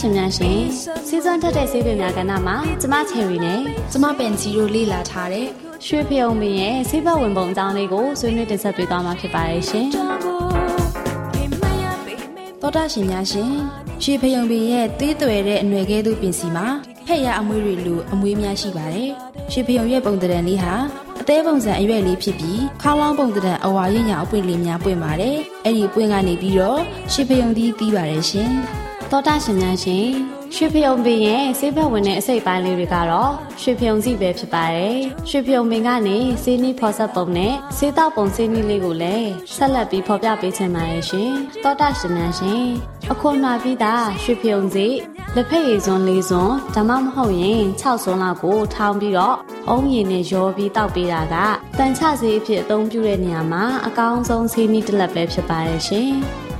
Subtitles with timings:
[0.00, 0.60] ရှင်များရှင်
[1.08, 3.60] စီးစွမ်းတက်တဲ့ဆေးပင်များကဏ္ဍမှာကျမချယ်ရီနဲ့
[3.92, 5.46] ကျမပန်ချီတို့လေ့လာထားတဲ့
[5.86, 9.86] ရွှေဖျုံပင်ရဲ့ဆေးဘက်ဝင်ပုံအကြောင်းလေးကိုဆွေးနွေးတင်ဆက်ပေးသွားမှာဖြစ်ပါရဲ့ရှင်
[12.62, 13.52] တော်တာရှင်များရှင်
[14.02, 16.66] ရွှေဖျုံပင်ရဲ့သေးသွယ်တဲ့အနွယ်ကဲသို့ပင်စီမှာ
[17.06, 19.10] ဖက်ရအမွေးတွေလိုအမွေးများရှိပါတယ်
[19.52, 20.74] ရွှေဖျုံရဲ့ပုံတံလေးဟာ
[21.20, 26.80] အသေးပုံစံအရွက်လေးဖြစ်ပြီးခေါင်းလောင်းပုံတံအဝါရညအပွင့်လေးများပွင့်ပါတယ်အဲ့ဒီပွင့်ကနေပြီးတော့
[27.12, 28.52] ရွှေဖျုံသီးပြီးပါတယ်ရှင်
[29.12, 30.06] သောတာရှင်များရှင်
[30.54, 34.98] ရွှေဖျုံပင်ရဲ့ဆေးဘက်ဝင်တဲ့အစိတ်ပိုင်းလေးတွေကတော့ရွှေဖျုံစီပဲဖြစ်ပါတယ်
[35.28, 41.32] ရွှေဖျုံပင်ကနေဆေးနီးဖော်ဆက်ပုံနဲ့ဆေးတောက်ပုံဆေးနီးလေးကိုလည်းဆက်လက်ပြီးဖော်ပြပေးချင်ပါရဲ့ရှင်
[41.62, 42.64] သောတာရှင်များရှင်
[43.10, 44.88] အခုမှပြီးသားရွှေဖျုံစီ
[45.34, 49.36] လက်ဖက်ရည်စွန်းလေးစွန်းဒါမှမဟုတ်ရင်6စွန်းလောက်ကိုထောင်းပြီးတော့
[49.68, 51.36] အုံးရည်နဲ့ရောပြီးတောက်ပေးတာက
[51.78, 56.10] တန်ချဆေးအဖြစ်အသုံးပြုတဲ့နေရာမှာအကောင်းဆုံးဆေးနီးတစ်လက်ပဲဖြစ်ပါရဲ့ရှင်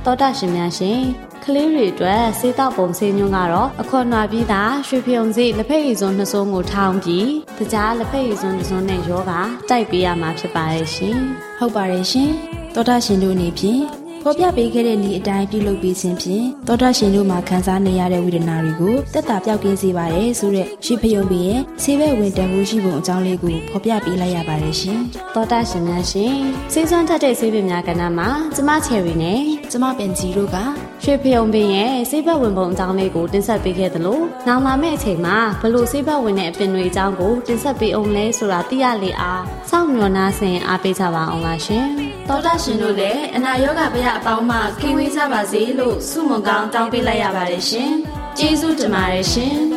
[0.05, 11.17] သောတာရှင်များရှင် ကလေးတွေအတွက်စေးတောက်ပုံဆေးညွန်းကတော့အခွန်နွားပြီးသားရွှေဖြုံစေးလက်ဖက်ရည်စွန်းနှစ်စုံကိုထောင်းပြီးတကြားလက်ဖက်ရည်စွန်းတစ်စုံနဲ့ရောဂါတိုက်ပေးရမှာဖြစ်ပါရဲ့ရှင်
[11.59, 12.31] ဟုတ်ပါတယ်ရှင်
[12.73, 13.81] သောတာရှင်တို့အနေဖြင့်
[14.23, 24.99] ဖော်ပြပေးခဲ့တဲ့ဤအတိုင်းပြုလုပ်ပေးခြင်းဖြင့်သောတာရှင်တို့မှာခံစားနေရတဲ့ဝေဒနာတွေကိုတက်တာပြောက်ကင်းစေပါတယ်ဆိုတဲ့ရှိဖယုံပင်ရဲ့ဆေးဘက်ဝင်တန်ဖိုးရှိပုံအကြောင်းလေးကိုဖော်ပြပေးလိုက်ရပါတယ်ရှင်။
[25.35, 26.35] သောတာရှင်များရှင်
[26.73, 30.57] ဆေးစွမ်းထက်တဲ့ဆေးပင်များကဏ္ဍမှာကျမချယ်ရီနဲ့ကျမပင်ကြီးတို့က
[31.03, 41.85] ရွှေဖယုံပင်ရဲ့ဆေးဘက်ဝင်ပုံအကြောင်းလေးကိုတင်ဆက်ပေးခဲ့သလိုနောက်လာမယ့်အချိန်မှာဘလို့ဆေးဘက်ဝင်တဲ့အပင်တွေအကြောင်းကိုတင်ဆက်ပေးအောင်လဲဆိုတာသိရလေအားစောင့်မျှော်နှားဆင်အားပေးကြပါအောင်လားရှင်။
[42.27, 47.91] သောတာရှင်တို့လည်းအနာရောဂါဗျအပေါင်းမှကင်းဝေးကြပါစေလို့ဆုမွန်ကောင်းတောင်းပေးလိုက်ရပါတယ်ရှင်။
[48.37, 49.57] ကျေးဇူးတင်ပါတယ်ရှင်။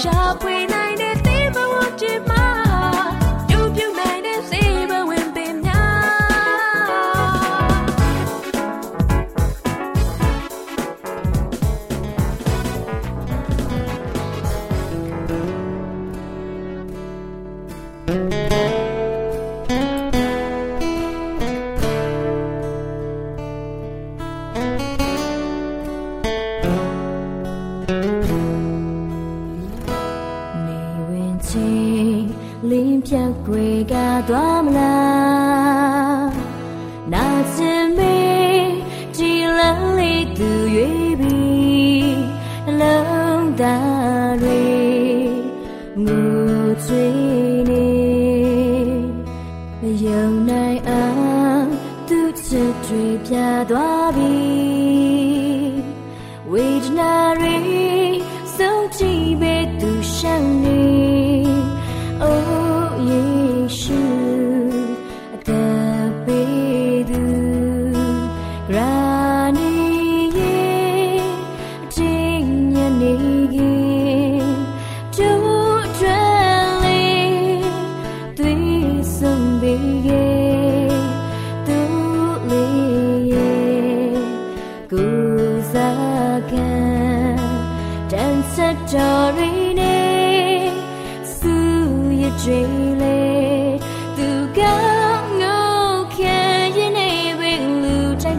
[0.00, 0.85] ရှာဖွေနိုင်
[43.68, 45.28] 那里
[45.96, 47.45] 我最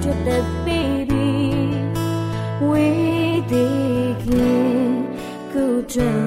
[0.08, 1.68] just a baby.
[2.66, 5.20] We dig in,
[5.54, 6.27] go down.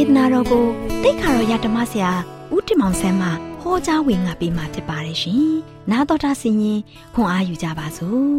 [0.00, 0.66] ဒေသနာတော်ကို
[1.02, 2.10] တိတ်ခါတော်ရဓမ္မဆရာ
[2.54, 3.28] ဦးတင်မောင်ဆန်းမှ
[3.60, 5.50] ဟောကြားဝင်ငါပေးมาဖြစ်ပါတယ်ရှင်။
[5.90, 6.80] နာတော်တာဆင်ရင်
[7.14, 8.38] ခွန်အားယူကြပါစို့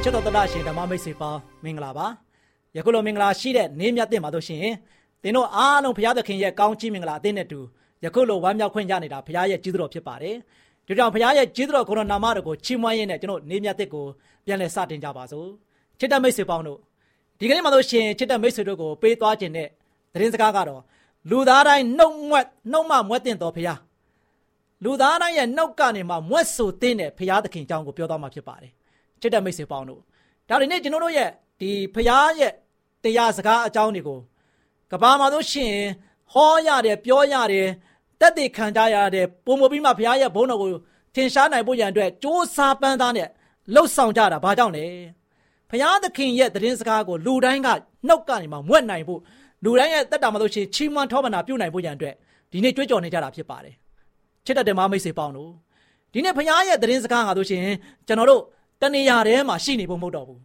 [0.02, 2.06] ။ချစ်တော်တရရှင်ဓမ္မမိတ်ဆွေပေါင်းမင်္ဂလာပါ။
[2.76, 4.64] ယခုလိုမင်္ဂလာရှိတဲ့နေ့မြတ်တင်ပါလို့ရှင်။
[5.22, 7.60] သင်တို့အားလုံးဘုရားသခင်ရဲ့ကောင်းချီးမင်္ဂလာအသင်းနဲ့တူ
[8.04, 10.36] ယခုလိုဝမ်းမြောက်ခွင့်ရနေတာဘုရားရဲ့ကျေးဇူးတော်ဖြစ်ပါတယ်။
[10.86, 14.04] ဒီကြောင့်ဘုရားရဲ့ကျေးဇူးတော်ကိုရောနာမတော်ကိုချီးမွမ်းရင်းနဲ့ကျွန်တော်နေမြတ်သစ်ကို
[14.46, 15.48] ပြန်လည်စတင်ကြပါစို့
[15.98, 16.78] ချစ်တဲ့မိတ်ဆွေပေါင်းတို့
[17.38, 19.68] ဒီကနေ့မှလို့ရှင်ချစ်တဲ့မိတ်ဆွေတို့ကိုပေးသွားခြင်းတဲ့
[20.12, 20.82] သတင်းစကားကတော့
[21.30, 23.80] လူသားတိုင်းနှုတ်မွက်နှုတ်မမွက်တင်တော်ဘုရား
[24.84, 28.72] လူသားတိုင်းရဲ့နှုတ်ကနေမှမွက်ဆိုတဲ့ဘုရားသခင်အကြောင်းကိုပြောသွားမှာဖြစ်ပါတယ်
[29.20, 30.00] ချစ်တဲ့မိတ်ဆွေပေါင်းတို့
[30.48, 31.30] ဒါဒီနေ့ကျွန်တော်တို့ရဲ့
[31.60, 32.52] ဒီဘုရားရဲ့
[33.04, 34.18] တရားစကားအကြောင်းတွေကို
[34.90, 35.74] ကဘာမှာလို့ရှင်
[36.32, 37.68] ဟောရတယ်ပြောရတယ်
[38.20, 40.70] တက်တည်ခံကြရတဲ့ပုံမပြီးမှဘုရားရဲ့ဘုန်းတော်ကို
[41.14, 43.28] ထင်ရှားနိုင်ဖို့ရန်အတွက်စ조사ပန်းသားနဲ့
[43.74, 44.86] လှုပ်ဆောင်ကြတာဘာကြောင့်လဲ
[45.70, 47.68] ဘုရားသခင်ရဲ့သတင်းစကားကိုလူတိုင်းက
[48.08, 49.20] နှုတ်ကနေမှမွက်နိုင်ဖို့
[49.64, 52.14] လူတိုင်းရဲ့တက်တာမလို့ရှိချီးမွမ်းထောပနာပြုနိုင်ဖို့ရန်အတွက်
[52.52, 53.74] ဒီနေ့ကြွေးကြော်နေကြတာဖြစ်ပါတယ်
[54.46, 55.50] ချစ်တဲ့မမိတ်ဆွေပေါင်းတို့
[56.12, 57.64] ဒီနေ့ဘုရားရဲ့သတင်းစကားငါတို့ရှင်
[58.06, 58.42] ကျွန်တော်တို့
[58.82, 60.40] တနေရာထဲမှာရှိနေဖို့မဟုတ်တော့ဘူး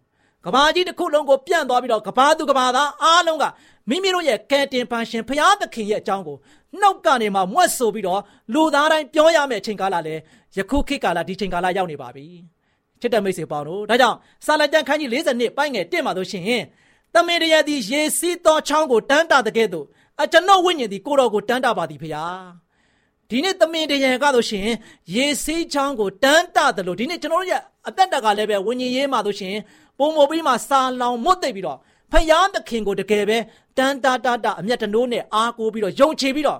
[0.46, 3.46] ကဘာကြီးတစ်ခုလုံးကိုပြန့်သွားပြီးတော့ကဘာသူကဘာသားအားလုံးက
[3.90, 6.38] မိမိတို့ရဲ့ကယ်တင်ပန်းရှင်ဘုရားသခင်ရဲ့အကြောင်းကို
[6.80, 8.22] နှုတ်ကနေမှမွတ်ဆိုပြီးတော့
[8.54, 10.16] လူသားတိုင်းပြောရမယ့်အချိန်ကာလလဲ
[10.58, 12.26] ယခုခေတ်ကာလဒီချိန်ကာလရောက်နေပါပြီ
[13.02, 16.62] ချစ်တဲ့မိတ်ဆွေပေါင်းတို့ဒါကြောင့်စာလကြံခန်းကြီး40နှစ်ပိုင်းငယ်1မှာဆိုရှင်
[17.14, 19.86] တမင်တရသည်ရေစီးသောချောင်းကိုတန်းတာတဲ့ကဲ့သို့
[20.22, 22.26] အကျွန်ုပ်ဝိညာဉ်သည်ကိုတော်ကိုတန်းတာပါသည်ဖရာ
[23.30, 24.68] ဒီနေ့တမင်တရကဆိုရှင်
[25.16, 29.56] ရေစီးချောင်းကိုတန်းတာတယ်လို့ဒီနေ့ကျွန်တော်တို့ရဲ့ အသက်တက်ကလည်းပဲဝိညာဉ်ရေးမှာဆိုရှင်
[30.00, 31.78] ပုံမပြီးမှစာလောင်မွတ်သိပ်ပြီးတော့
[32.12, 33.38] ဖယားသခင်ကိုတကယ်ပဲ
[33.78, 36.60] တန်တာတာတာအမျက်တနိုးနဲ့အားကိုးပြီးတော့ယုံချပြီးတော့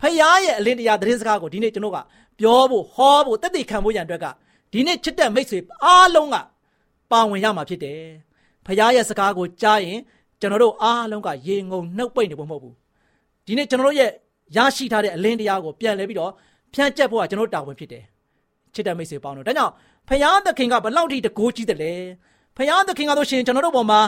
[0.00, 1.98] ဖယားရဲ့အလင်းတရားသတင်းစကားကိုဒီနေ့ကျွန်တော်က
[2.38, 4.26] ပြောဖို့ဟောဖို့တက်တည်ခံဖို့ရန်အတွက်က
[4.72, 6.36] ဒီနေ့ချစ်တဲ့မိတ်ဆွေအားလုံးက
[7.10, 8.00] ပါဝင်ရမှာဖြစ်တယ်
[8.66, 9.98] ဖယားရဲ့စကားကိုကြားရင်
[10.40, 12.74] ကျွန်တော်တို့အားလုံးကရေငုံနှုတ်ပိတ်နေဖို့မဟုတ်ဘူး
[13.46, 14.10] ဒီနေ့ကျွန်တော်တို့ရဲ့
[14.56, 16.32] ရရှိထားတဲ့အလင်းတရားကိုပြန်လဲပြီးတော့
[16.74, 18.04] ဖြန့်ကျက်ဖို့ကကျွန်တော်တာဝန်ဖြစ်တယ်
[18.74, 19.72] ချစ်တဲ့မိတ်ဆွေပေါင်းတို့ဒါကြောင့်
[20.08, 21.94] ဖယားသခင်ကဘလောက်ထိတကိုးကြီးတယ်လဲ
[22.56, 24.00] ဖယားသခင်ကဆိုရှင်ကျွန်တော်တို့ပေါ်မှာ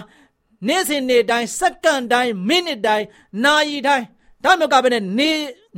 [0.68, 3.06] နေ့စဉ်နေ့တိုင်းစက္ကန့်တိုင်းမိနစ်တိုင်း
[3.44, 4.04] နာရီတိုင်း
[4.44, 5.04] ဒါမှမဟုတ်ကပဲနေ့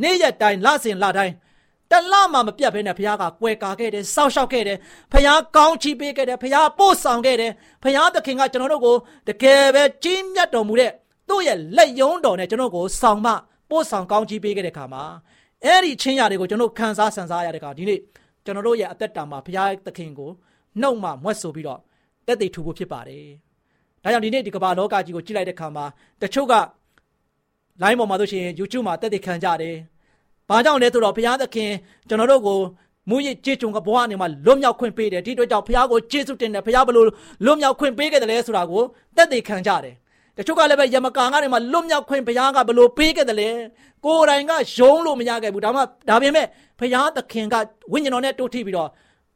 [0.03, 1.35] နေ့ရက်တိုင်းလစဉ်လတိုင်း
[1.91, 4.79] တလမှမပြတ်ဘဲနဲ့ဘုရားကကွယ်ကာခဲ့တယ်စောက်ရှောက်ခဲ့တယ်
[5.13, 8.97] ဘုရားကောင်းချီးပေးခဲ့တယ်ဘုရားပို့ဆောင်ခဲ့တယ်ဘုရားသခင်ကကျွန်တော်တို့ကို
[9.29, 10.93] တကယ်ပဲကြီးမြတ်တော်မူတဲ့
[11.29, 13.27] သူ့ရဲ့လက်ယုံတော်နဲ့ကျွန်တော်ကိုဆောင်မ
[13.71, 15.05] ပို့ဆောင်ကောင်းချီးပေးခဲ့တဲ့ခါမှာ
[15.65, 18.01] အဲ့ဒီချင်းရာတွေကိုကျွန်တော်ခံစားဆန်စားရတဲ့ခါဒီနေ့
[18.47, 20.31] ကျွန်တော်တို့ရဲ့အသက်တာမှာဘုရားသခင်ကို
[20.81, 21.81] နှုတ်မှမွတ်ဆိုပြီးတော့
[22.27, 23.27] တက်သိထူဖို့ဖြစ်ပါတယ်
[24.03, 25.85] ဒါကြောင့်ဒီနေ့ဒီကမ္ဘာလောကကြီးကိုကြည့်လိုက်တဲ့ခါမှာ
[26.23, 26.55] တချို့က
[27.83, 29.77] line ပေါ်မှာဆိုရှင် YouTube မှာတက်သိခံကြတယ်။
[30.49, 31.71] ဘာကြောင့်လဲဆိုတော့ဘုရားသခင်
[32.09, 32.59] ကျွန်တော်တို့ကို
[33.11, 37.07] မူရစ်ကြေးကြုံကဘဝအနေမှာလွတ်မြောက်ခွင့်ပေးတယ်ဒီအတွက်ကြောင့်ဘုရားကိုကျေးဇူးတင်တယ်ဘုရားဘလို့
[37.45, 38.83] လွတ်မြောက်ခွင့်ပေးခဲ့တယ်လဲဆိုတာကို
[39.17, 39.95] တက်သိခံကြတယ်။
[40.37, 43.51] တချို့ကလည်းပဲယမကာကနေမှာလွတ်မြောက်ခွင့်ဘုရားကဘလို့ပေးခဲ့တယ်လဲ
[44.05, 46.47] ကိုယ်တိုင်ကယုံလို့မရခဲ့ဘူးဒါမှဒါပေမဲ့
[46.81, 47.55] ဘုရားသခင်က
[47.93, 48.91] ဝိညာဉ်တော်နဲ့တိုးထိပ်ပြီးတော့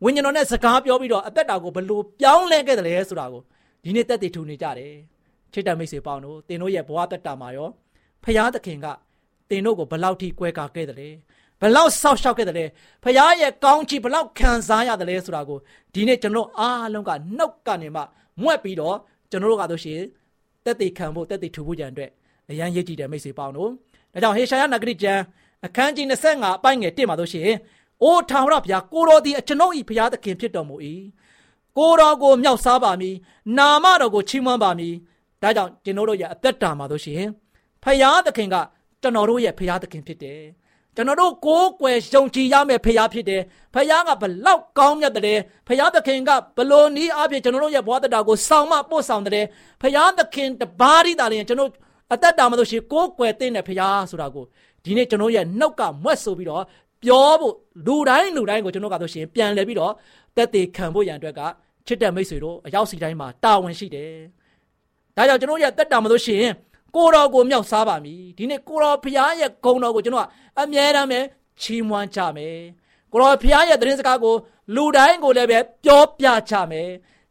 [0.04, 3.42] ဝိညာဉ်တော်နဲ့စကားပြောပြီးတော့အသက်တာကိုဘလို့ပြောင်းလဲခဲ့တယ်လဲဆိုတာကို
[3.84, 4.94] ဒီနေ့တက်သိထူနေကြတယ်
[5.52, 7.68] ချစ်တဲ့မိတ်ဆွေပေါင်းတို့သင်တို့ရဲ့ဘဝတက်တာမှာရော
[8.24, 8.86] ဖရာသခင်က
[9.50, 11.08] တင်တို့ကိုဘလောက်ထိကွဲကာခဲ့တယ်လဲ
[11.60, 12.64] ဘလောက်ဆောက်ရှောက်ခဲ့တယ်လဲ
[13.04, 15.58] ဖရာရဲ့ကောင်းချီးဘလောက်ခံစားရတယ်လဲဆိုတာကို
[15.94, 18.02] ဒီနေ့ကျွန်တော်အားလုံးကနှုတ်ကနေမှ
[18.42, 18.96] မွက်ပြီးတော့
[19.30, 20.00] ကျွန်တော်တို့ကတော့ရှင်
[20.70, 22.10] တက်တေခံဖို့တက်တေထူဖို့ကြံအတွက်
[22.50, 23.70] အရန်ရည်ကြည်တယ်မိတ်ဆွေပေါင်းတို့
[24.12, 25.22] ဒါကြောင့်ဟေရှာယနဂရိကျမ်း
[25.66, 27.50] အခန်းကြီး25အပိုင်းငယ်1မှာတို့ရှင်
[28.02, 30.76] အိုးထာဝရဘုရားကိုတော်သည်အကျွန်ုပ်၏ဘုရားသခင်ဖြစ်တော်မူ၏
[31.78, 33.16] ကိုတော်ကိုမြောက်စားပါမည်
[33.58, 34.94] နာမတော်ကိုချီးမွမ်းပါမည်
[35.42, 37.22] ဒါကြောင့်ကျွန်တော်တို့ရဲ့အသက်တာမှာတို့ရှင်
[37.82, 38.56] ဖယားသခင်က
[39.02, 40.40] ကျွန်တော်တို့ရဲ့ဖယားသခင်ဖြစ်တယ်
[40.96, 43.42] ကျွန်တော်တို့ကိုးကွယ်ယုံကြည်ရမယ့်ဖယားဖြစ်တယ်
[43.74, 49.46] ဖယားကဘလောက်ကောင်းမြတ်တယ်ဖယားသခင်ကဘလို့နီးအဖြစ်ကျွန်တော်တို့ရဲ့ဘဝတရားကိုဆောင်မပို့ဆောင်တယ်
[49.82, 51.70] ဖယားသခင်တပါးရီတာလည်းကျွန်တော်
[52.12, 54.44] အသက်တာမှာလို့ရှိကိုးကွယ်တဲ့ဖယားဆိုတာကို
[54.84, 56.64] ဒီနေ့ကျွန်တော်ရဲ့နှုတ်ကမွက်ဆိုပြီးတော့
[57.04, 57.54] ပြောဖို့
[57.86, 59.92] လူတိုင်းလူတိုင်းကိုကျွန်တော်ကဆိုရှင်ပြန်လဲပြီးတော့
[60.36, 61.40] တက်သေးခံဖို့ရန်အတွက်က
[61.86, 64.10] ချစ်တဲ့မိတ်ဆွေတို့အရောက်စီတိုင်းမှာတာဝန်ရှိတယ်
[65.16, 66.52] ဒါကြောင့်ကျွန်တော်ရဲ့တက်တာမှာလို့ရှိရင်
[66.96, 70.28] ကိုတော်ကိုမြောက်စားပါမည်ဒီနေ့ကိုတော်ဖျားရဲ့ဂုဏ်တော်ကိုကျွန်တော်က
[70.60, 71.20] အမြဲတမ်းပဲ
[71.60, 72.58] ချီးမွမ်းကြမယ်
[73.12, 74.34] ကိုတော်ဖျားရဲ့သတင်းစကားကို
[74.74, 76.90] လူတိုင်းကိုလည်းပဲပြောပြကြမယ်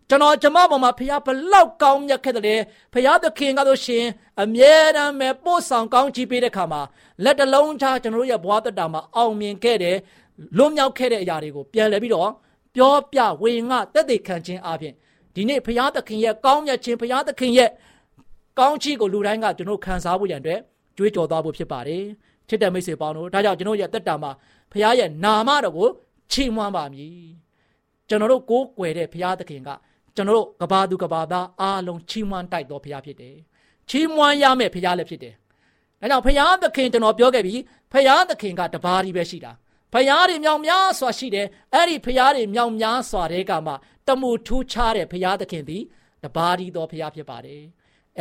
[0.09, 2.61] ကျွန်တော်ကျမပေါ်မှာဖျားဘလောက်ကောင်းမြတ်ခဲ့တယ်
[2.93, 4.05] ဖျားသခင်ကဆိုရှင်
[4.41, 6.81] အမြဲတမ်းပဲပို့ဆောင်ကောင်းချီးပေးတဲ့ခါမှာ
[7.23, 9.97] လက်တလုံးချကျွန်တော်ရဲ့ဘဝတတာမှာအောင်မြင်ခဲ့တယ်
[10.57, 12.29] လွတ်မြောက်ခဲ့တဲ့အရာတွေကိုပြန်လဲပြီးတော့
[12.75, 14.93] ပြောပြဝေငှတက်တဲ့ခံခြင်းအပြင်
[15.35, 17.69] ဒီနေ့ဖျားသခင်ရဲ့ကောင်းမြတ်ခြင်းဖျားသခင်ရဲ့
[18.59, 20.59] ကောင်းချီးကိုလူတိုင်းကကျွန်တော်ခံစားဖို့ရန်အတွက်
[20.97, 22.03] ကြွေးကြော်သွားဖို့ဖြစ်ပါတယ်
[22.47, 24.31] ချစ်တဲ့မိတ်ဆွေပေါင်းတို့ဒါကြောင့်ကျွန်တော်ရဲ့တက်တာမှာ
[24.71, 25.89] ဖခင်ရဲ့နာမတော်ကို
[26.31, 27.13] ချီးမွမ်းပါမည်
[28.09, 29.69] ကျွန်တော်တို့ကိုးကွယ်တဲ့ဖခင်သခင်က
[30.15, 33.35] ကျွန်တော်တို့ကဘာသူကဘာသားအားလုံးချီးမွမ်းတိုက်တော်ဖခင်ဖြစ်တယ်
[33.89, 35.33] ချီးမွမ်းရမယ့်ဖခင်လည်းဖြစ်တယ်
[36.01, 37.55] ဒါကြောင့်ဖခင်သခင်ကျွန်တော်ပြောခဲ့ပြီ
[37.91, 39.51] ဖခင်သခင်ကတပါးကြီးပဲရှိတာ
[39.93, 43.73] ဖရားတွေမြောင်များစွာရှိတယ်အဲ့ဒီဖရားတွေမြောင်များစွာတဲ့ကမှ
[44.07, 45.83] တမှုထူးခြားတဲ့ဖရားသခင်သည်
[46.23, 47.63] တပါးဒီသောဖရားဖြစ်ပါတယ်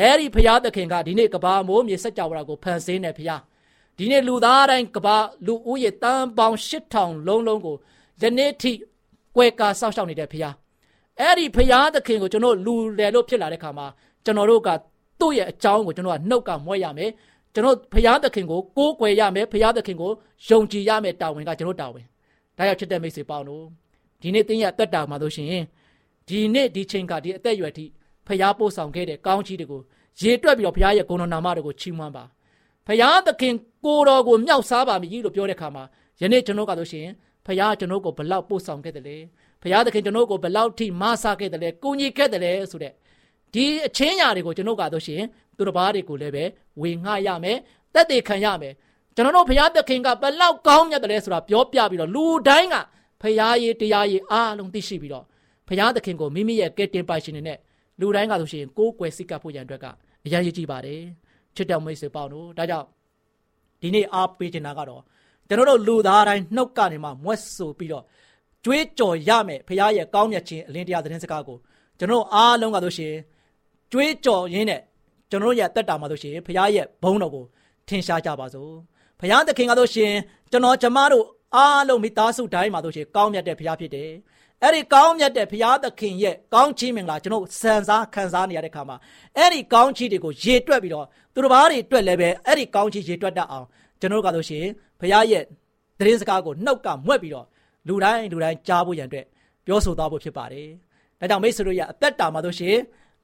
[0.00, 3.36] အဲ့ဒီဖရာသခင်ကဒီနေ့ကဘာမိုးမြေစัจ java ကိုဖန်ဆင်းတဲ့ဖရာ
[3.98, 7.76] ဒီနေ့လူသားတိုင်းကဘာလူဦးရေတန်းပေါင်း8000လုံးလုံးကို
[8.22, 8.72] ယနေ့ထိ
[9.36, 10.50] ကွဲကာစောက်ရှောက်နေတဲ့ဖရာ
[11.20, 13.86] အဲ့ဒီဖရာသခင်ကိုကျွန်တော်လူတယ်လို့ဖြစ်လာတဲ့ခါမှာ
[14.24, 14.68] ကျွန်တော်တို့က
[15.20, 17.10] သူ့ရဲ့အကြောင်းကိုကျွန်တော်ကနှုတ်ကမွဲရမယ်
[17.54, 20.10] ကျွန်တော်ဖရာသခင်ကိုကိုးကွယ်ရမယ်ဖရာသခင်ကို
[20.48, 22.04] ယုံကြည်ရမယ်တာဝန်ကကျွန်တော်တာဝန်
[22.56, 23.64] ဒါရောက်ချစ်တဲ့မိတ်ဆွေပေါင်းတို့
[24.22, 25.64] ဒီနေ့တင်းရအသက်တာမှာဆိုရှင်
[26.28, 27.84] ဒီနေ့ဒီချိန်ကဒီအသက်အရွယ်ထိ
[28.28, 29.82] ဖျားပို့ဆောင်ခဲ့တဲ့ကောင်းချီးတွေကို
[30.20, 32.24] ရေတွက်ပြီးတော့ဘုရားရဲ့ဂုဏ်တော်နာမတော်ကိုချီးမွမ်းပါ
[32.86, 33.54] ဘုရားသခင်
[33.84, 35.84] ကိုတော်ကိုမြောက်စားပါမည်လို့ပြောတဲ့အခါမှာ
[36.20, 37.06] ယနေ့ကျွန်တော်ကဆိုရှင်
[37.46, 39.16] ဘုရားကျွန်တော်ကိုဘလောက်ပို့ဆောင်ခဲ့တယ်လဲ
[39.62, 42.92] ဘုရားသခင်ကျွန်တော်ကိုဘလောက်ထိမဆခဲ့တယ်လဲကိုကြီးခဲ့တယ်လဲဆိုတဲ့
[43.54, 45.22] ဒီအချင်းညာတွေကိုကျွန်တော်ကဆိုရှင်
[45.56, 46.44] သူတစ်ပါးတွေကိုလည်းပဲ
[46.80, 47.58] ဝေငှရမယ်
[47.94, 48.74] တက်တည်ခံရမယ်
[49.14, 52.76] ကျွန်တော်တို့ဘုရားသခင်ကဘလောက်ကောင်းမြတ်တယ်လဲဆိုတာပြောပြပြီးတော့လူတိုင်းက
[53.20, 55.24] ဘုရားရေးတရားရေးအားလုံးသိရှိပြီးတော့
[55.68, 57.58] ဘုရားသခင်ကိုမိမိရဲ့ကဲတင်ပိုင်ရှင်တွေနဲ့
[58.00, 59.86] လူတိုင်းကဆိုရှင်ကိုးကွယ်စိတ်ကပ်ဖို့ရန်အတွက်က
[60.24, 61.00] အရင်ရည်ကြည့်ပါတယ်
[61.56, 62.86] ချစ်တော်မိတ်ဆွေပေါင်းတို့ဒါကြောင့်
[63.80, 65.02] ဒီနေ့အားပေးချင်တာကတော့
[65.48, 68.04] ကျွန်တော်တို့လူသားတိုင်းနှုတ်ကနေမှမွတ်ဆိုပြီးတော့
[68.64, 71.58] ကြွေးကြော်ရမယ်ဖခင်ရဲ့ကောင်းမြတ်ခြင်းအလင်းတရားသတင်းစကားကို
[71.98, 73.14] ကျွန်တော်အားလုံးကဆိုရှင်
[73.92, 74.80] ကြွေးကြော်ရင်းနဲ့
[75.30, 77.44] ကျွန်တော်ရဲ့တက်တာမှာဆိုရှင်ဖခင်ရဲ့ဘုန်းတော်ကို
[77.88, 78.72] ထင်ရှားကြပါစို့
[79.20, 80.12] ဖခင်သခင်ကဆိုရှင်
[80.50, 81.24] ကျွန်တော်ကျမတို့
[81.56, 84.10] အားလုံးမိသားစုတိုင်းမှာဆိုရှင်ကောင်းမြတ်တဲ့ဖခင်ဖြစ်တယ်
[84.62, 88.96] အဲ့ဒီကောင်းမြတ်တဲ့ဘုရားသခင်ရဲ့ကောင်းချီးမင်္ဂလာကျွန်တော်စံစားခံစားနေရတဲ့ခါမှာ
[89.36, 93.66] အဲ့ဒီကောင်းချီးတွေကိုရေတွက်ပြီးတော့သူတစ်ပါးတွေတွက်လည်းပဲအဲ့ဒီကောင်းချီးရေတွက်တတ်အောင်
[94.00, 94.64] ကျွန်တော်ကဆိုရှင်
[95.00, 95.42] ဘုရားရဲ့
[95.98, 97.46] သတင်းစကားကိုနှုတ်ကမွက်ပြီးတော့
[97.88, 99.26] လူတိုင်းလူတိုင်းကြားဖို့ရန်အတွက်
[99.66, 100.68] ပြောဆိုသွားဖို့ဖြစ်ပါတယ်။
[101.20, 102.76] ဒါကြောင့်မိတ်ဆွေတို့ရဲ့အသက်တာမှာဆိုရှင်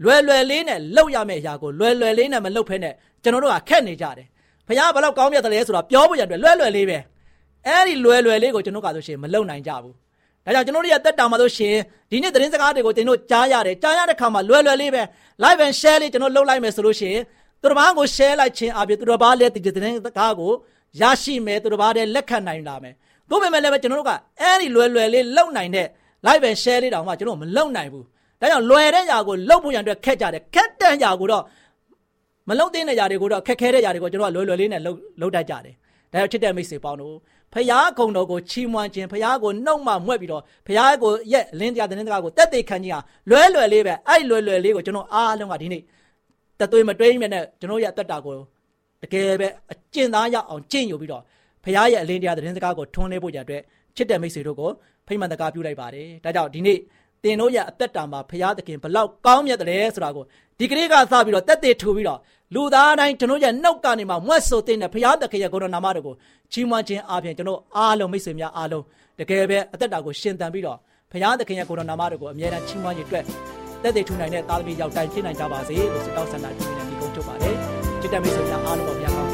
[0.03, 4.27] လွယ်လွယ်လေးနဲ့လှုပ်ရမယ့်အရာကိုလွယ်လွယ်လေးနဲ့မလှုပ်ဖဲနဲ့ကျွန်တော်တို့ကခက်နေကြတယ်
[4.67, 6.99] ဖခင်ဘလောက်ကောင်းမြတ်တယ်လဲဆိုတာပြောဖို့ရတဲ့လွယ်လွယ်လေးပဲ
[7.67, 9.95] အဲ့ဒီလွယ်လွယ်လေးကိုကျွန်တော်ကဆိုရှင်မလုံနိုင်ကြဘူး
[10.47, 11.75] ။ဒါကြောင့်ကျွန်တော်တို့ရဲ့တက်တာမှာဆိုရှင်
[12.11, 15.03] ဒီနေ့သတင်းစကားတွေကိုကျွန်တော်ကြားရတယ်ကြားရတဲ့ခါမှာလွယ်လွယ်လေးပဲ
[15.43, 17.17] live and share လေးကျွန်တော်လုပ်လိုက်မယ်ဆိုလို့ရှင်
[17.61, 20.53] သူတစ်ပါးကို share လိုက်ခြင်းအပြင်သူတစ်ပါးလည်းဒီသတင်းစကားကို
[21.01, 22.95] ရရှိမယ်သူတစ်ပါးလည်းလက်ခံနိုင်လာမယ်။
[23.31, 25.87] သို့ပေမဲ့လည်းပဲကျွန်တော်တို့ကအဲ့ဒီလွယ်လွယ်လေးလုပ်နိုင်တဲ့
[26.27, 28.05] live and share လေးတောင်မှကျွန်တော်မလုပ်နိုင်ဘူး။
[28.41, 31.43] ဒါကြောင့်လွယ်တဲ့ຢာကိုလုပ်ဖို့ရန်အတွက်ခက်ကြတယ်ခက်တဲ့ຢာကိုတော့
[32.49, 35.75] မလုံတဲ့နေရာတွေကိုတော့ခက်ခဲတဲ့နေရာတွေကိုကျွန်တော်ကလွယ်လွယ်လေးနဲ့လှုပ်လှုပ်တတ်ကြတယ်။
[36.13, 37.15] ဒါကြောင့်ချစ်တဲ့မိတ်ဆွေပေါင်းတို့
[37.55, 45.83] ဖျားကုံတော်ကိုချီးမွမ်းခြင်းဖျားကိုနှုတ်မှမွဲ့ပြီးတော့ဖျားကိုရဲ့လင်းတရားတဲ့တရားကိုတက်တေခံခြင်းဟာလွဲလွယ်လေးပဲအဲ့လွယ်လွယ်လေးကိုကျွန်တော်အားလုံးကဒီနေ့
[46.61, 48.37] တသွေးမတွင်းမြနဲ့ကျွန်တော်ရဲ့အသက်တာကို
[49.03, 51.23] တကယ်ပဲအကျင့်သားရအောင်ကျင့်ယူပြီးတော့
[51.65, 53.61] ဖျားရဲ့အလင်းတရားတဲ့တရားကိုထွန်းလဲဖို့ကြတဲ့
[53.97, 54.71] ချစ်တဲ့မိတ်ဆွေတို့ကို
[55.07, 56.79] ဖိမှန်တကာပြုလိုက်ပါတယ်ဒါကြောင့်ဒီနေ့
[57.25, 60.25] တင်တို့ရဲ့အသက်တာမှာဖျားသခင်ဘလောက်ကောင်းမြတ်တယ်ဆိုတာကို
[60.59, 62.21] ဒီကလေးကစပြီးတော့တက်တေထူပြီးတော့
[62.55, 66.15] လူသားတိုင်းကျွန်တော်ရဲ့နှုတ်ကနေမှမွတ်ဆိုတဲ့ဖျားသခင်ရဲ့ကိုရနာမတော်ကို
[66.53, 68.85] ချီးမွမ်းခြင်းအပြင်ကျွန်တော်အားလုံးမိတ်ဆွေများအားလုံး
[69.19, 70.79] တကယ်ပဲအသက်တာကိုရှင်သန်ပြီးတော့
[71.13, 73.25] ဖျားသခင်ရဲ့ကိုရနာမတော်ကိုအမြဲတမ်းချီးမွမ်းခြင်းအတွက်
[73.83, 77.55] တက်တေထူနိုင်တဲ့သားသမီးရောက်တိုင်းဖြစ်နိုင်ကြပါစေလို့ဆုတောင်းဆန္ဒပြုနေဒီကုန်းချုပ်ပါတယ်
[78.01, 79.34] ချစ်တဲ့မိတ်ဆွေများအားလုံးကိုဘုရားကောင်းချ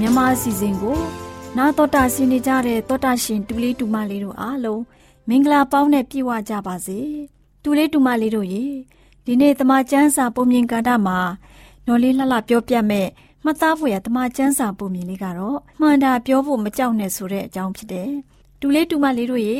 [0.00, 0.98] မြန်မာအစီအစဉ်ကို
[1.56, 4.82] နာတော်တာဆင်နေကြတဲ့တောတာရှင်တူလေးတူမလေးတို့အားလုံး
[5.28, 6.98] မင်္ဂလာပေါင်းနဲ့ပြည့်ဝကြပါစေ
[7.62, 8.64] တူလေးတူမလေးတို့ရေ
[9.24, 11.18] ဒီနေ့တမချန်းစာပုံမြင်ကာတာမှာ
[11.86, 13.08] နော်လေးလှလှပြောပြမဲ့
[13.44, 18.10] မှတ်သားဖို့ရတမချန်းစာပုံမြင်လေးကတော့မှန်တာပြောဖို့မကြောက်နဲ့ဆိုတဲ့အကြောင်းဖြစ်တယ်
[18.60, 19.58] တူလေးတူမလေးတို့ရေ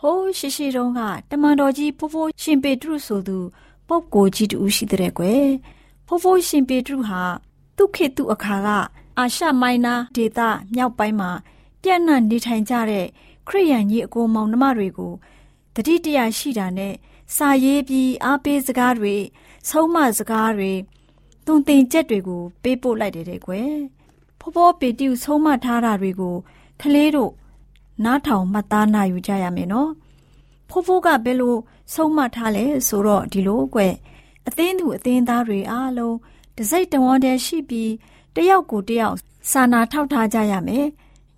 [0.00, 3.38] ဟိုးရှိရှိတုန်းကတမန်တော်ကြီးဖိုးဖိုးရှင်ပေတရုဆိုသူ
[3.88, 5.46] ပုပ်ကိုကြီးတူရှိတဲ့ကွယ်
[6.06, 7.22] ဖိုးဖိုးရှင်ပေတရုဟာ
[7.76, 8.68] သူခေတ်သူအခါက
[9.18, 10.40] အာရှမိုင်းနာဒေသ
[10.74, 11.30] မြောက်ပိုင်းမှာ
[11.82, 13.06] ပြန့်နှံ့နေထိုင်ကြတဲ့
[13.48, 15.12] ခရိယန်ကြီးအကိုမောင်နှမတွေကို
[15.74, 16.94] တတိတရရှိတာနဲ့
[17.36, 19.14] စာရေးပြီးအားပေးစကားတွေ
[19.68, 20.72] ဆုံးမစကားတွေ
[21.46, 23.72] တုံတင်ချက်တွေကိုပေးပို့လိုက်တယ်တဲ့ကွယ်
[24.40, 26.36] ဖောဖောပေတိူဆုံးမထားတာတွေကို
[26.80, 27.32] ကလေးတို့
[28.04, 29.90] နားထောင်မှတ်သားနိုင်ယူကြရမယ်နော်
[30.68, 31.56] ဖိုးဖိုးကဘယ်လို
[31.94, 33.94] ဆုံးမထားလဲဆိုတော့ဒီလိုကွယ်
[34.46, 36.16] အသင်းသူအသင်းသားတွေအားလုံး
[36.56, 37.90] တစိတ်တဝန်းတည်းရှိပြီး
[38.38, 39.16] တယောက်ကိုတယောက်
[39.50, 40.86] စာနာထောက်ထားကြရမယ်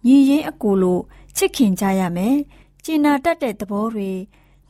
[0.07, 0.99] ညီရင်းအကိုလို
[1.37, 2.37] ချစ်ခင်ကြရမယ်
[2.85, 4.11] ကျင်နာတတ်တဲ့သဘောတွေ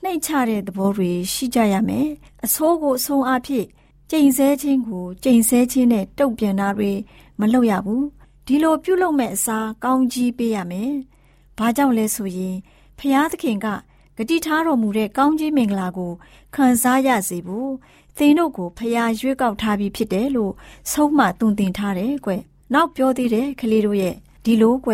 [0.03, 2.09] နှိမ့်ချတဲ့သဘောတွေရှိကြရမယ်
[2.45, 3.67] အဆိုးကိုအဆုံးအဖြစ်
[4.11, 6.93] ကြိမ်ဆဲခြင်းကိုကြိမ်ဆဲခြင်းနဲ့တုတ်ပြန်တာတွေ
[7.41, 8.05] မလုပ်ရဘူး
[8.47, 10.93] ဒီလိုပြုလုပ်မဲ့အစားကောင်းကြီးပေးရမယ်
[11.59, 12.57] ဘာကြောင့်လဲဆိုရင်
[12.99, 13.67] ဖျားသခင်က
[14.17, 16.13] ဂတိထားတော်မူတဲ့ကောင်းကြီးမင်္ဂလာကို
[16.55, 17.71] ခံစားရစေဖို့
[18.17, 20.53] သင်တို့ကိုဖျားရွေးကောက်ထားပြီးဖြစ်တယ်လို့
[20.91, 22.33] ဆုံးမသွန်သင်ထားတယ်ကွ။
[22.75, 24.93] နောက်ပြောသေးတယ်ကလေးတို့ရဲ့ဒီလိုကွ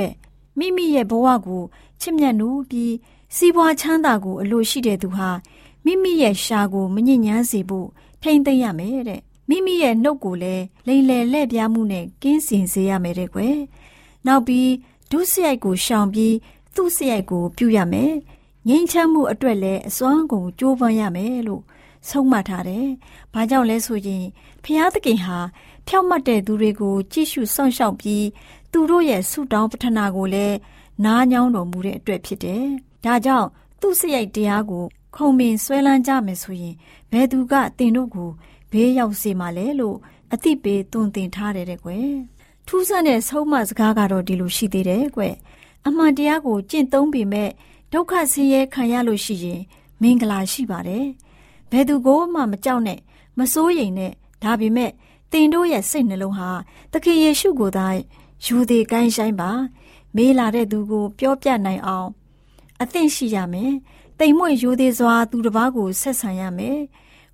[0.59, 1.63] မိမိရဲ့ဘဝကို
[2.01, 2.95] ချစ်မြတ်နိုးပြီး
[3.37, 5.31] စီးပွားချမ်းသာကိုအလိုရှိတဲ့သူဟာ
[5.85, 7.89] မိမိရဲ့ရှာကိုမညစ်ညမ်းစေဖို့
[8.23, 13.57] ထိမ့်သိမ့်ရမယ်တဲ့မိမိရဲ့နှုတ်ကိုလည်းလိမ်လည်လက်ပြားမှုနဲ့ကင်းစင်စေရမယ်တဲ့ကွယ်
[14.27, 14.71] နောက်ပြီး
[15.11, 16.35] ဒုစရိုက်ကိုရှောင်ပြီး
[16.75, 18.13] သူ့စရိုက်ကိုပြုရမယ်
[18.69, 21.63] ငြိမ်းချမ်းမှုအတွက်လည်းအစွမ်းကုန်ကြိုးပမ်းရမယ်လို့
[22.09, 22.87] ဆုံးမထားတယ်။
[23.35, 24.25] ဘာကြောင့်လဲဆိုရင်
[24.65, 25.39] ဖျားသခင်ဟာ
[25.87, 28.25] ဖြောက်မှတ်တဲ့သူတွေကို ကြည့်ရှုစောင့်ရှောက်ပြီး
[28.73, 30.57] သူတို့ရဲ့ဆုတောင်းပတနာကိုလည်း
[31.05, 32.65] နားညောင်းတော်မူတဲ့အတွက်ဖြစ်တယ်။
[33.05, 33.49] ဒါကြောင့်
[33.81, 34.85] သူ့စရိုက်တရားကို
[35.17, 36.75] ခုံမင်ဆွဲလန်းကြမယ်ဆိုရင်
[37.11, 38.31] ဘယ်သူကတင်တို့ကို
[38.73, 39.97] ဘေးရောက်စေမှာလဲလို့
[40.33, 42.09] အသိပေးသွန်သင်ထားတယ်တဲ့ကွယ်။
[42.67, 45.35] ထူးဆန်းတဲ့ဆုံးမစကားကတော့ဒီလိုရှိသေးတယ်ကွယ်။
[45.87, 47.51] အမှန်တရားကိုကျင့်သုံးပေမဲ့
[47.93, 49.61] ဒုက္ခဆင်းရဲခံရလို့ရှိရင်
[50.03, 51.07] မင်္ဂလာရှိပါတယ်။
[51.71, 53.01] ဘယ်သူကိုမှမကြောက်နဲ့
[53.39, 54.91] မစိုးရိမ်နဲ့ဒါပေမဲ့
[55.33, 56.51] တင်တို့ရဲ့စိတ်နှလုံးဟာ
[56.93, 57.89] သခင်ယေရှုကိုသာ
[58.45, 59.51] ယူသည်ကိုင်းဆိုင်ပါ
[60.17, 62.09] မေးလာတဲ့သူကို ပြောပြနိုင်အောင်
[62.83, 63.73] အသင့်ရှိရမယ်
[64.19, 66.79] တိမ်မွေ့ယူသည်စွာသူတစ်ပါးကိုဆက်ဆံရမယ်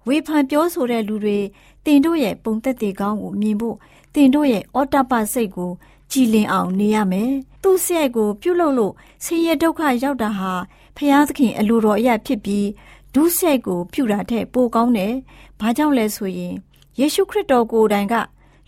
[0.07, 1.39] ဝေဖန်ပြောဆိုတဲ့လူတွေ
[1.85, 3.77] တင်တို့ရဲ့ပုံသက်တည်ကောင်းကိုမြင်ဖို့
[4.15, 5.71] တင်တို့ရဲ့အော်တပစိတ်ကို
[6.11, 10.53] ကြည်လင်အောင်နေရမယ်သူ့စရိုက်ကိုပြုတ်လို့လို့ဆင်းရဲဒုက္ခရောက်တာဟာ
[10.97, 12.67] ဖျားသခင်အလိုတော်အရာဖြစ်ပြီး
[13.15, 15.15] ဒုစရိုက်ကို ပြုတာထက်ပိုကောင်းတယ်။
[15.61, 16.55] ဘာကြောင့်လဲဆိုရင်
[16.99, 18.15] ယေရှုခရစ်တော်ကိုယ်တိုင်က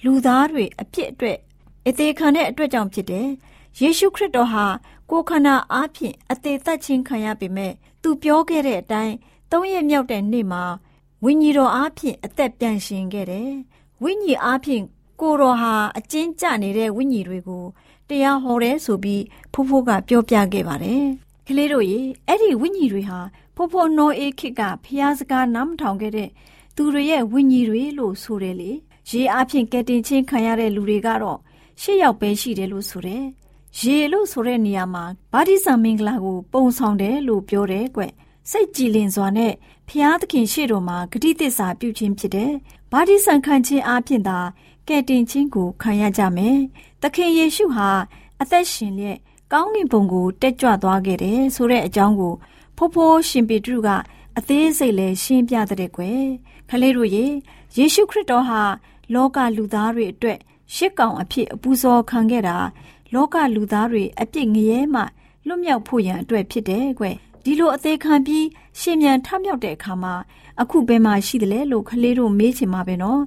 [0.04, 1.38] လူသားတွေအပြစ်အတွက်
[1.86, 3.28] အသေးခံတဲ့အတွက်ကြောင့်ဖြစ်တယ်။
[3.80, 4.64] ယေရှုခရစ်တော်ဟာ
[5.10, 9.14] ကိုယ်ခန္ဓာအားဖြင့်အသေးသက်ခြင်းခံရပေမဲ့သူပြောခဲ့တဲ့အတိုင်း
[9.50, 10.64] သုံးရက်မြောက်တဲ့နေ့မှာ
[11.24, 13.50] ဝိညာဉ်တော်အားဖြင့်အသက်ပြန်ရှင်ခဲ့တယ်။
[14.02, 14.82] ဝိညာဉ်အားဖြင့်
[15.20, 17.64] ကိုတော်ဟာအကျဉ်းကျနေတဲ့ဝိညာဉ်တွေကို
[18.08, 21.04] တရားဟောတယ်ဆိုပြီးဖိုးဖိုးကပြောပြခဲ့ပါတယ်။
[21.46, 23.18] ကလေးတို့ရေအဲ့ဒီဝိညာဉ်တွေဟာ
[23.54, 26.30] ဖိုးဖိုးနောအေးခစ်ကဖျားစကားနားမထောင်ခဲ့တဲ့
[26.76, 28.70] သူတွေရဲ့ဝိညာဉ်တွေလို့ဆိုတယ်လေ
[29.10, 31.38] ရေအဖြစ်ကဲတင်ချင်းခံရတဲ့လူတွေကတော့
[31.80, 33.24] ရှစ်ယောက်ပဲရှိတယ်လို့ဆိုတယ်
[33.80, 38.02] ရေလို့ဆိုတဲ့နေရာမှာဗာတိဆံမင်္ဂလာကို ပုံဆောင်တယ်လို့ပြောတယ်ကွ
[38.50, 39.52] စိတ်ကြည်လင်စွာနဲ့
[39.88, 42.52] ဖျားသခင်ရှေ့တော်မှာဂတိသစ္စာပြုခြင်းဖြစ်တယ်
[42.92, 44.38] ဗာတိဆံခံခြင်းအပြင်သာ
[44.88, 46.58] ကဲတင်ချင်းကိုခံရကြမယ်
[47.02, 47.88] သခင်ယေရှုဟာ
[48.40, 49.18] အသက်ရှင်လျက်
[49.52, 52.34] ကောင်းကင်ဘုံကိုတက်ကြွသွားခဲ့တယ်ဆိုတဲ့အကြောင်းကို
[52.76, 53.88] ဖိုးဖိုးရှင်ပေတရုက
[54.38, 56.24] အသေးစိတ်လဲရှင်းပြတဲ့ကွယ်
[56.70, 57.24] ခလေးတို့ရေ
[57.76, 58.62] ယေရှုခရစ်တော်ဟာ
[59.14, 60.38] လောကလူသားတွေအတွက်
[60.74, 62.56] ရှစ်ကောင်အဖြစ်အပူဇော်ခံခဲ့တာ
[63.14, 65.02] လောကလူသားတွေအပြစ်ငရဲမှ
[65.46, 67.04] လွတ်မြောက်ဖို့ရန်အတွက်ဖြစ်တယ်ကွ
[67.44, 68.46] ဒီလိုအသေးခံပြီး
[68.80, 70.14] ရှင်မြန်ထမြောက်တဲ့အခါမှာ
[70.60, 73.20] အခုဘယ်မှာရှိတယ်လဲလို့ခလေးတို့မေးချင်ပါပဲနော်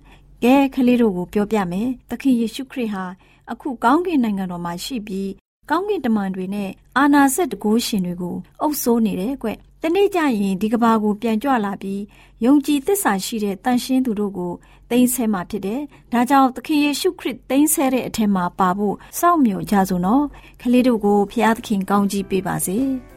[0.43, 3.03] ကဲခလေးတို့ကိုပြောပြမယ်သခင်ယေရှုခရစ်ဟာ
[3.51, 5.29] အခုကောင်းကင်နိုင်ငံတော်မှာရှိပြီး
[5.69, 9.49] ကောင်းကင်တမန်တွေနဲ့အာနာစက်တကိုးရှင်တွေကိုအုပ်စိုးနေတယ်ကွ။
[9.83, 12.01] တနေ့ကျရင်ဒီကဘာကိုပြန်ကြွလာပြီး
[12.45, 14.53] ယုံကြည်သစ္စာရှိတဲ့တန်ရှင်းသူတို့ကို
[14.89, 15.81] သိမ်းဆဲမှာဖြစ်တယ်။
[16.13, 20.23] ဒါကြောင့်သခင်ယေရှုခရစ်သိမ်းဆဲတဲ့အထက်မှာပါဖို့စောင့်မျှော်ကြစို့နော်။
[20.61, 22.79] ကလေးတို့ကိုဖျားသခင်ကောင်းကြီးပေးပါစေ။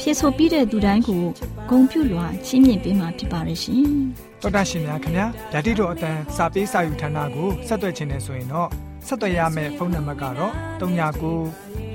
[0.00, 1.22] ဖြစ်ဆိုပြီးတဲ့သူတိုင်းကို
[1.70, 3.84] ဂုံပြုလွှာချီးမြှင့်ပေးမှာဖြစ်ပါလိမ့်ရှင်။
[4.42, 8.68] တော်တာရှင်များခင်ဗျာဓာတိတော်အတန်းစာပေးစာယူဌာနကိုဆက်သွယ်ခြင်းနဲ့ဆိုရင်တော့
[9.06, 11.32] ဆက်သွယ်ရမယ့်ဖုန်းနံပါတ်ကတော့39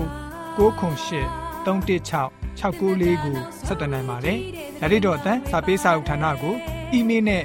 [0.56, 4.38] 98 316 694ကိုဆက်သွင်းနိုင်ပါတယ်။
[4.80, 6.54] ဒါ့အပြင်တော့အတန်းစာပေးစာဥထာဏာကို
[6.92, 7.44] အီးမေးလ်နဲ့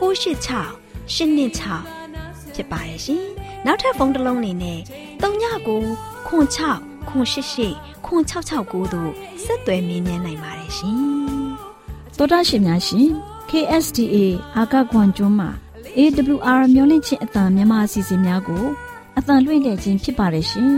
[1.08, 3.24] 126ဖြစ်ပါတယ်ရှင်။
[3.66, 4.78] နောက်ထပ်ဖုန်းတစ်လုံးနေနဲ့
[5.22, 5.82] 39ကို
[6.28, 6.68] 6 6
[7.08, 7.74] 988
[8.06, 9.12] 9669တို့
[9.44, 10.98] ဆက်သွယ်မြင်းမြန်းနိုင်ပါတယ်ရှင်။
[12.18, 13.08] တော်တာရှင်များရှင်
[13.50, 14.16] KSTA
[14.56, 15.50] အာကခွန်ကျွန်းမှာ
[15.96, 18.64] AWR မျိုးလင့်ချင်းအတံမြန်မာအစီအစဉ်များကို
[19.18, 20.72] အတံလွှင့်ခဲ့ခြင်းဖြစ်ပါတယ်ရှင်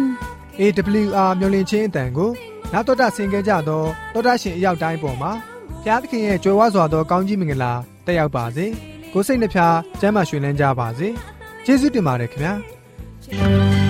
[0.61, 2.31] AWR မျိုးလင့်ချင်းအတန်ကို
[2.73, 5.33] နာတော်တာဆင် gay ကြတော့တော်တာရှင်အရောက်တိုင်းပေါ်မှာ
[5.79, 7.73] ဘုရားသခင်ရဲ့ကြွယ်ဝစွာသောကောင်းကြီးမင်္ဂလာ
[8.07, 8.67] တက်ရောက်ပါစေ
[9.13, 11.09] ကိုယ်စိတ်နှဖျားစမ်းမွှေလန်းကြပါစေ
[11.65, 13.90] ကျေးဇူးတင်ပါတယ်ခင်ဗျာ